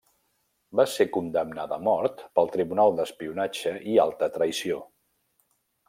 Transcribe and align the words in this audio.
Va 0.79 0.85
ser 0.93 1.05
condemnada 1.17 1.77
a 1.77 1.79
mort 1.89 2.23
pel 2.39 2.51
Tribunal 2.57 2.97
d'Espionatge 3.01 3.75
i 3.95 4.03
Alta 4.07 4.35
Traïció. 4.39 4.85